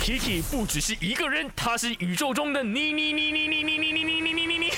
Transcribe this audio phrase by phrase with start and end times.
[0.00, 4.72] Kiki 不只是一个人，他是宇宙中的你你你你你你你你你你你你你，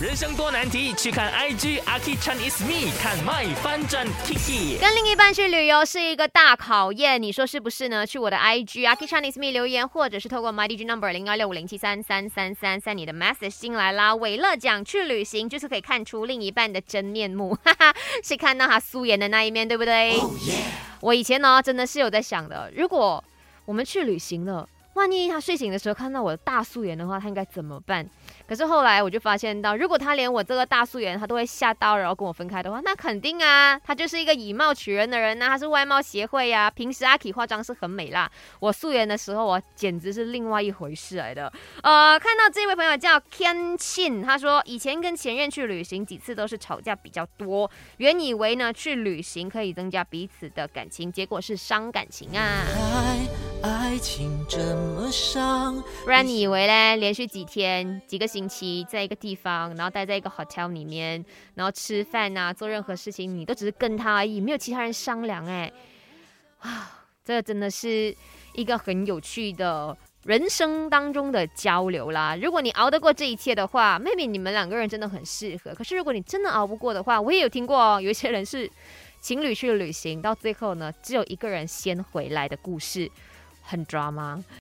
[0.00, 4.80] 人生多难题，去看 IG Aki Chan is me，看 My 翻转 Kiki。
[4.80, 8.04] 跟另一半去旅游是一个大考验，你说是不是呢？
[8.04, 14.12] 去我的 IG Aki Chan is me 留言，或者是透过 My DJ number 零幺六五零七三三三三三，你的 message 进来啦。
[14.16, 20.20] 伟乐讲去旅行就是可以看出另一半的真面目，哈哈，是看到他素颜的那一面，对不对？
[21.00, 23.22] 我以前呢，真的是有在想的，如果
[23.64, 28.08] 我们去旅行了，万一他睡醒的时候看到我的大素颜的话，他应该怎么办？
[28.46, 36.70] 可是后来我就发现到，如果他连我这个大素颜他都会吓到，然后跟我分开的话，那肯定啊，他就是一个以貌取人的人呐，他是外貌协会呀。
[36.70, 41.50] 平时阿 K 化妆是很美啦，我素颜的时候我简直是另外一回事来的。
[41.82, 52.64] 呃，看到这位朋友叫 Ken Chin，他说以前跟前任去旅行几次都是吵架比较多，原以为呢去旅行可以增加彼此的感情，结果是伤感情啊。
[53.94, 56.96] 爱情这么伤，不然你以为嘞？
[56.96, 65.70] 连续几天、几个星期在一个地方，然后待在一个 hotel 里面，然后吃饭啊，做任何事情，你都只是跟他而已，没有其他人商量哎。
[66.58, 68.12] 啊，这真的是
[68.54, 72.34] 一个很有趣的人生当中的交流啦。
[72.34, 75.72] 如果你熬得过这一切的话妹妹你们两个人真的很适合。
[75.72, 78.68] 可是如果你真的熬不过的话，我也有听过哦，有一些人是
[79.20, 83.08] 情侣去旅行，到最后呢，只有一个人先回来的故事。
[83.64, 84.44] 很抓吗？